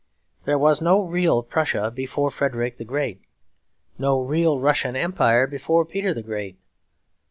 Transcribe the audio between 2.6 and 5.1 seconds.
the Great; no real Russian